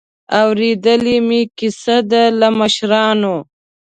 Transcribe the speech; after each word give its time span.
اورېدلې 0.41 1.17
مې 1.27 1.41
کیسه 1.57 1.97
ده 2.09 2.23
له 2.39 2.47
مشرانو. 2.59 3.35